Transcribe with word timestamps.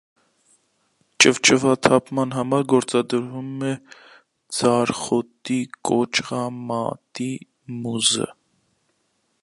Ճիճվաթափման 1.25 2.33
համար 2.37 2.65
գործադրվում 2.73 3.51
է 3.73 3.75
ձարխոտի 4.61 5.59
կոճղարմատի 5.91 7.29
մուզը։ 7.85 8.31